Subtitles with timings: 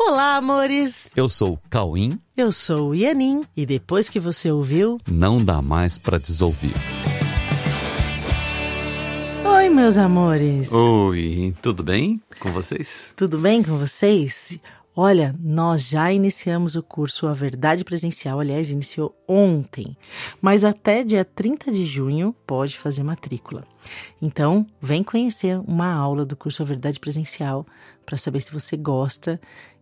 [0.00, 1.10] Olá, amores!
[1.16, 2.18] Eu sou o Cauim.
[2.36, 3.42] Eu sou o Ianin.
[3.56, 6.72] E depois que você ouviu, Não dá mais pra desouvir.
[9.44, 10.72] Oi, meus amores!
[10.72, 13.12] Oi, tudo bem com vocês?
[13.16, 14.58] Tudo bem com vocês?
[14.94, 19.96] Olha, nós já iniciamos o curso A Verdade Presencial, aliás, iniciou ontem,
[20.40, 23.64] mas até dia 30 de junho pode fazer matrícula.
[24.20, 27.64] Então, vem conhecer uma aula do curso A Verdade Presencial
[28.04, 29.40] para saber se você gosta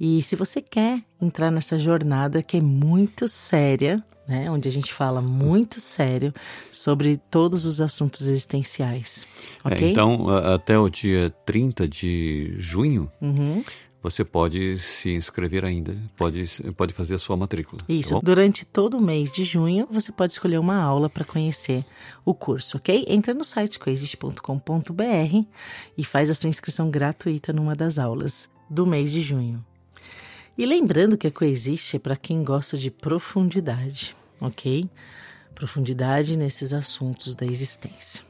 [0.00, 4.92] e se você quer entrar nessa jornada que é muito séria, né, onde a gente
[4.92, 6.32] fala muito sério
[6.70, 9.26] sobre todos os assuntos existenciais.
[9.64, 9.90] É, Ok?
[9.90, 13.64] então, a- até o dia 30 de junho, Uhum.
[14.02, 15.96] você pode se inscrever ainda.
[16.16, 16.44] Pode,
[16.76, 17.80] pode fazer a sua matrícula.
[17.80, 18.20] tá Isso, bom?
[18.22, 21.84] durante todo o mês de junho você pode escolher uma aula para conhecer
[22.24, 23.06] o curso, ok?
[23.08, 25.44] Entra no site coexiste.com.br
[25.96, 29.64] e faz a sua inscrição gratuita numa das aulas do mês de junho.
[30.58, 34.90] E lembrando que a Coexiste é para quem gosta de profundidade, ok?
[35.54, 38.24] Profundidade nesses assuntos da existência.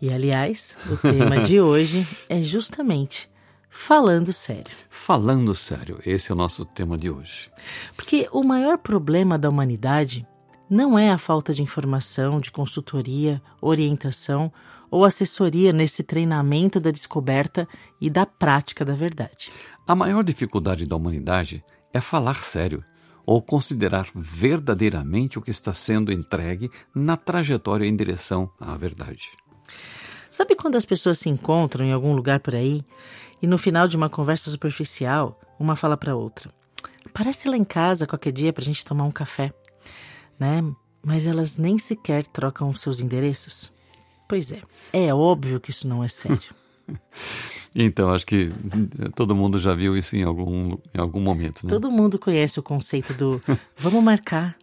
[0.00, 3.28] E aliás, o tema de hoje é justamente
[3.68, 4.72] falando sério.
[4.88, 7.50] Falando sério, esse é o nosso tema de hoje.
[7.94, 10.26] Porque o maior problema da humanidade
[10.70, 14.50] não é a falta de informação, de consultoria, orientação
[14.90, 17.68] ou assessoria nesse treinamento da descoberta
[18.00, 19.50] e da prática da verdade.
[19.86, 22.82] A maior dificuldade da humanidade é falar sério
[23.26, 29.30] ou considerar verdadeiramente o que está sendo entregue na trajetória em direção à verdade.
[30.30, 32.82] Sabe quando as pessoas se encontram em algum lugar por aí
[33.42, 36.50] e no final de uma conversa superficial, uma fala para outra:
[37.12, 39.52] Parece lá em casa qualquer dia para a gente tomar um café,
[40.38, 40.64] né?
[41.04, 43.70] Mas elas nem sequer trocam os seus endereços?
[44.26, 44.62] Pois é,
[44.94, 46.54] é óbvio que isso não é sério.
[47.74, 48.50] Então, acho que
[49.16, 51.70] todo mundo já viu isso em algum, em algum momento, né?
[51.70, 53.42] Todo mundo conhece o conceito do
[53.76, 54.56] vamos marcar,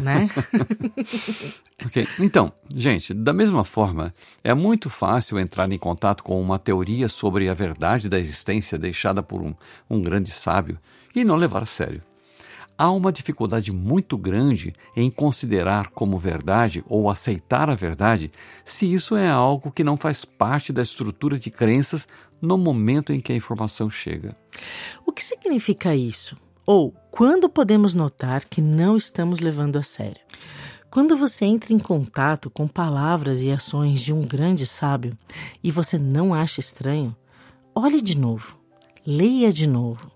[0.00, 0.28] né?
[1.84, 2.06] Ok.
[2.18, 7.48] Então, gente, da mesma forma, é muito fácil entrar em contato com uma teoria sobre
[7.48, 9.54] a verdade da existência deixada por um,
[9.90, 10.78] um grande sábio
[11.14, 12.00] e não levar a sério.
[12.76, 18.32] Há uma dificuldade muito grande em considerar como verdade ou aceitar a verdade
[18.64, 22.08] se isso é algo que não faz parte da estrutura de crenças
[22.40, 24.36] no momento em que a informação chega.
[25.06, 26.36] O que significa isso?
[26.66, 30.20] Ou quando podemos notar que não estamos levando a sério?
[30.90, 35.12] Quando você entra em contato com palavras e ações de um grande sábio
[35.62, 37.16] e você não acha estranho,
[37.74, 38.56] olhe de novo,
[39.04, 40.10] leia de novo,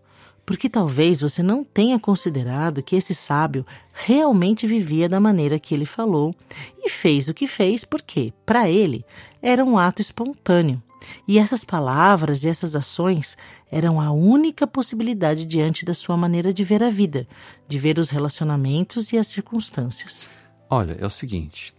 [0.47, 5.85] porque talvez você não tenha considerado que esse sábio realmente vivia da maneira que ele
[5.85, 6.35] falou
[6.79, 9.05] e fez o que fez porque, para ele,
[9.43, 10.83] era um ato espontâneo.
[11.26, 13.36] E essas palavras e essas ações
[13.70, 17.26] eram a única possibilidade diante da sua maneira de ver a vida,
[17.69, 20.28] de ver os relacionamentos e as circunstâncias.
[20.70, 21.75] Olha, é o seguinte: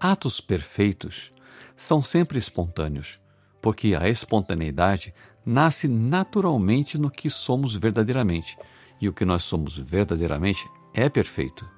[0.00, 1.32] atos perfeitos
[1.76, 3.18] são sempre espontâneos,
[3.60, 5.12] porque a espontaneidade
[5.44, 8.56] nasce naturalmente no que somos verdadeiramente,
[9.00, 11.68] e o que nós somos verdadeiramente é perfeito.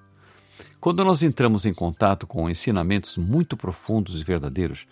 [0.79, 4.87] Quando nós entramos em contato com ensinamentos muito profundos e verdadeiros,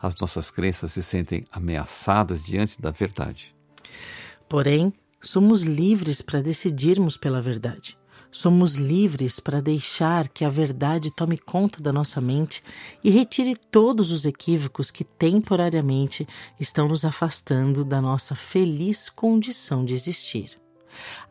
[0.00, 3.54] as nossas crenças se sentem ameaçadas diante da verdade.
[4.48, 7.98] Porém, somos livres para decidirmos pela verdade.
[8.30, 12.62] Somos livres para deixar que a verdade tome conta da nossa mente
[13.02, 16.28] e retire todos os equívocos que temporariamente
[16.60, 20.65] estão nos afastando da nossa feliz condição de existir.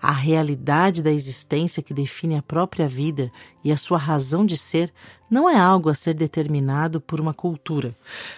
[0.02, 3.32] A realidade da existência que define a própria vida
[3.64, 4.94] e a sua razão de ser
[5.30, 7.96] não é algo a ser determinado por uma cultura,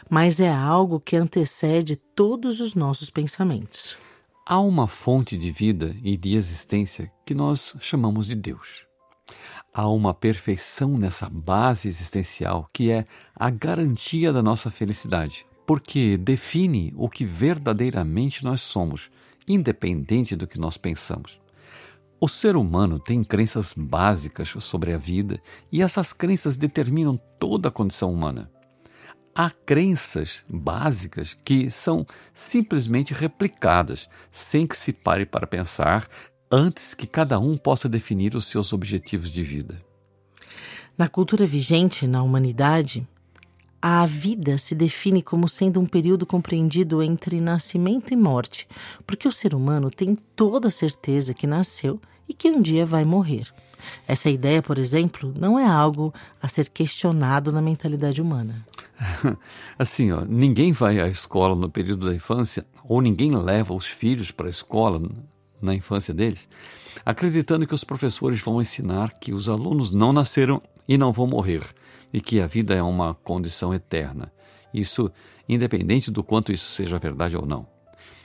[0.10, 3.98] mas é algo que antecede todos os nossos pensamentos.
[4.46, 8.86] Há uma fonte de vida e de existência que nós chamamos de Deus.
[9.74, 13.06] Há uma perfeição nessa base existencial que é
[13.36, 19.12] a garantia da nossa felicidade, porque define o que verdadeiramente nós somos,
[19.48, 21.40] independente do que nós pensamos.
[22.20, 25.40] O ser humano tem crenças básicas sobre a vida
[25.72, 28.50] e essas crenças determinam toda a condição humana
[29.38, 36.10] há crenças básicas que são simplesmente replicadas, sem que se pare para pensar,
[36.52, 39.80] antes que cada um possa definir os seus objetivos de vida.
[40.98, 43.08] Na cultura vigente na humanidade,
[43.82, 48.68] a vida se define como sendo um período compreendido entre nascimento e morte,
[49.06, 53.06] porque o ser humano tem toda a certeza que nasceu e que um dia vai
[53.06, 53.48] morrer.
[54.08, 58.66] Essa ideia, por exemplo, não é algo a ser questionado na mentalidade humana.
[59.78, 64.32] Assim, ó, ninguém vai à escola no período da infância, ou ninguém leva os filhos
[64.32, 65.02] para a escola
[65.62, 66.48] na infância deles,
[67.06, 71.64] acreditando que os professores vão ensinar que os alunos não nasceram e não vão morrer,
[72.12, 74.32] e que a vida é uma condição eterna.
[74.74, 75.12] Isso
[75.48, 77.68] independente do quanto isso seja verdade ou não.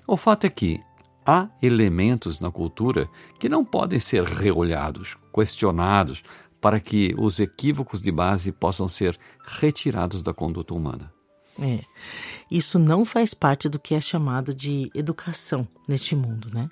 [0.07, 0.81] O fato é que
[1.25, 3.09] há elementos na cultura
[3.39, 6.23] que não podem ser reolhados, questionados,
[6.61, 11.13] para que os equívocos de base possam ser retirados da conduta humana.
[11.61, 11.81] É.
[12.51, 16.71] Isso não faz parte do que é chamado de educação neste mundo, né?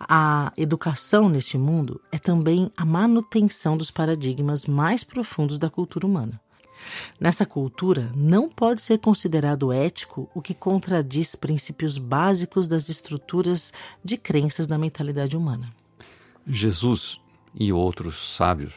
[0.00, 6.40] A educação neste mundo é também a manutenção dos paradigmas mais profundos da cultura humana.
[7.18, 13.72] Nessa cultura, não pode ser considerado ético o que contradiz princípios básicos das estruturas
[14.04, 15.72] de crenças da mentalidade humana.
[16.46, 17.20] Jesus
[17.54, 18.74] e outros sábios,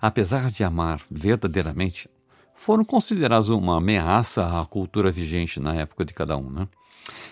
[0.00, 2.08] apesar de amar verdadeiramente,
[2.54, 6.50] foram considerados uma ameaça à cultura vigente na época de cada um.
[6.50, 6.68] Né?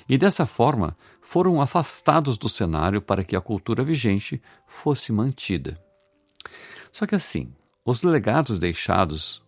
[0.08, 5.81] E dessa forma, foram afastados do cenário para que a cultura vigente fosse mantida.
[6.93, 7.52] Só que assim,
[7.84, 9.43] os legados deixados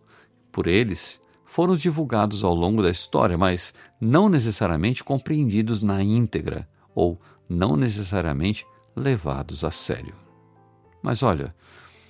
[0.59, 7.17] por eles foram divulgados ao longo da história, mas não necessariamente compreendidos na íntegra ou
[7.47, 10.13] não necessariamente levados a sério.
[11.01, 11.55] Mas olha,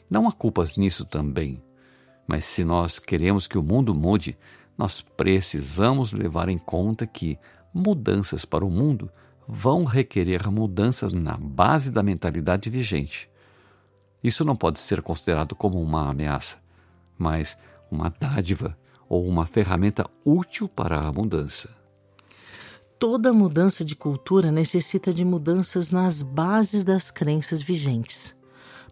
[0.10, 1.62] não há culpas nisso também.
[2.28, 4.36] Mas se nós queremos que o mundo mude,
[4.76, 7.38] nós precisamos levar em conta que
[7.72, 9.12] mudanças para o mundo
[9.48, 13.30] vão requerer mudanças na base da mentalidade vigente.
[14.24, 16.58] Isso não pode ser considerado como uma ameaça,
[17.16, 17.56] mas
[17.92, 18.78] uma dádiva
[19.08, 21.70] ou uma ferramenta útil para a mudança.
[23.00, 28.36] Toda mudança de cultura necessita de mudanças nas bases das crenças vigentes.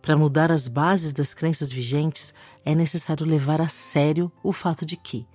[0.02, 2.34] Para mudar as bases das crenças vigentes,
[2.64, 5.28] é necessário levar a sério o fato de que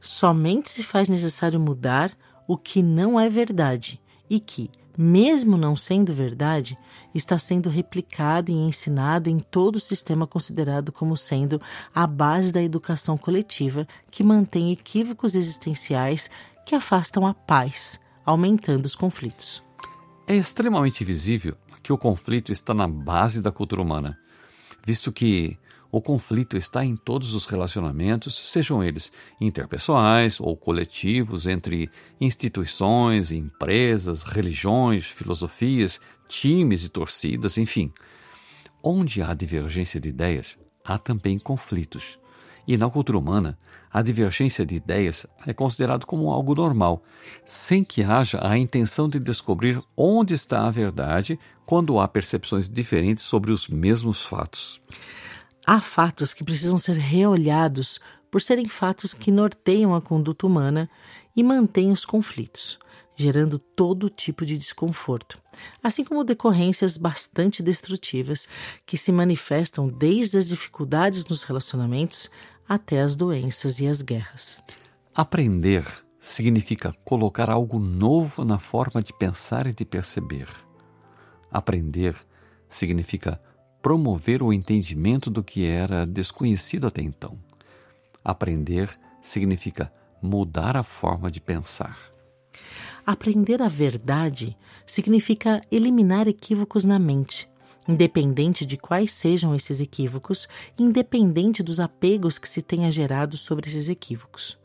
[0.00, 2.10] somente se faz necessário mudar
[2.48, 4.00] o que não é verdade
[4.30, 6.78] e que, mesmo não sendo verdade,
[7.14, 11.60] está sendo replicado e ensinado em todo o sistema considerado como sendo
[11.94, 16.30] a base da educação coletiva que mantém equívocos existenciais
[16.64, 19.62] que afastam a paz, aumentando os conflitos.
[20.26, 24.18] É extremamente visível que o conflito está na base da cultura humana,
[24.84, 25.56] visto que
[25.90, 31.90] o conflito está em todos os relacionamentos, sejam eles interpessoais ou coletivos, entre
[32.20, 37.92] instituições, empresas, religiões, filosofias, times e torcidas, enfim.
[38.82, 42.18] Onde há divergência de ideias, há também conflitos.
[42.66, 43.56] E na cultura humana,
[43.92, 47.02] a divergência de ideias é considerado como algo normal,
[47.46, 53.24] sem que haja a intenção de descobrir onde está a verdade quando há percepções diferentes
[53.24, 54.80] sobre os mesmos fatos.
[55.68, 57.98] Há fatos que precisam ser reolhados
[58.30, 60.88] por serem fatos que norteiam a conduta humana
[61.34, 62.78] e mantêm os conflitos,
[63.16, 65.42] gerando todo tipo de desconforto,
[65.82, 68.48] assim como decorrências bastante destrutivas
[68.86, 72.30] que se manifestam desde as dificuldades nos relacionamentos
[72.68, 74.60] até as doenças e as guerras.
[75.12, 75.84] Aprender
[76.20, 80.48] significa colocar algo novo na forma de pensar e de perceber.
[81.50, 82.14] Aprender
[82.68, 83.40] significa
[83.86, 87.38] promover o entendimento do que era desconhecido até então.
[88.24, 88.90] Aprender
[89.22, 91.96] significa mudar a forma de pensar.
[93.06, 97.48] Aprender a verdade significa eliminar equívocos na mente,
[97.86, 103.88] independente de quais sejam esses equívocos, independente dos apegos que se tenha gerado sobre esses
[103.88, 104.58] equívocos.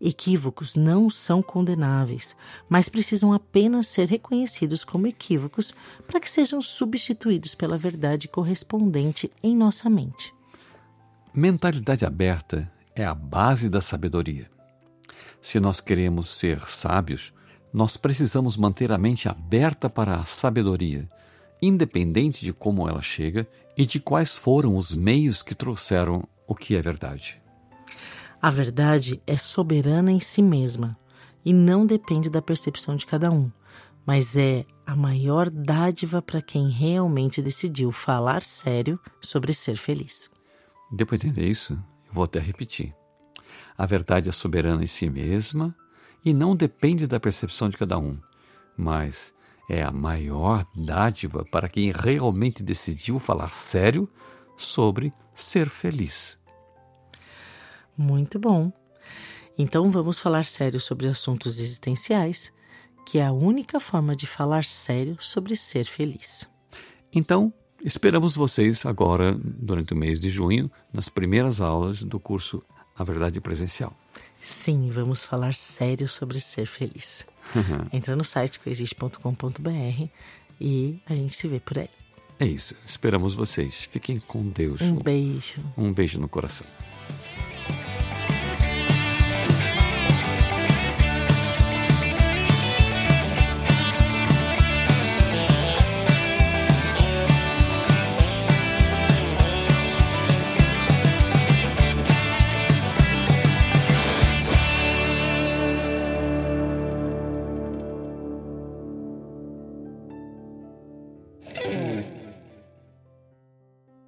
[0.00, 2.34] Equívocos não são condenáveis,
[2.68, 5.74] mas precisam apenas ser reconhecidos como equívocos
[6.06, 10.32] para que sejam substituídos pela verdade correspondente em nossa mente.
[11.34, 14.50] Mentalidade aberta é a base da sabedoria.
[15.42, 17.32] Se nós queremos ser sábios,
[17.72, 21.08] nós precisamos manter a mente aberta para a sabedoria,
[21.60, 26.74] independente de como ela chega e de quais foram os meios que trouxeram o que
[26.74, 27.40] é verdade.
[28.42, 30.98] A verdade é soberana em si mesma
[31.44, 33.50] e não depende da percepção de cada um,
[34.06, 40.30] mas é a maior dádiva para quem realmente decidiu falar sério sobre ser feliz.
[40.90, 41.74] Depois de entender isso,
[42.08, 42.94] eu vou até repetir.
[43.76, 45.76] A verdade é soberana em si mesma
[46.24, 48.18] e não depende da percepção de cada um,
[48.74, 49.34] mas
[49.68, 54.08] é a maior dádiva para quem realmente decidiu falar sério
[54.56, 56.39] sobre ser feliz.
[58.00, 58.72] Muito bom.
[59.58, 62.50] Então vamos falar sério sobre assuntos existenciais,
[63.04, 66.48] que é a única forma de falar sério sobre ser feliz.
[67.12, 67.52] Então,
[67.84, 72.62] esperamos vocês agora, durante o mês de junho, nas primeiras aulas do curso
[72.98, 73.94] A Verdade Presencial.
[74.40, 77.26] Sim, vamos falar sério sobre ser feliz.
[77.92, 80.08] Entra no site coexiste.com.br
[80.58, 81.90] E a gente se vê por aí.
[82.38, 82.74] É isso.
[82.86, 83.74] Esperamos vocês.
[83.74, 84.80] Fiquem com Deus.
[84.80, 85.60] Um beijo.
[85.76, 86.66] Um beijo no coração.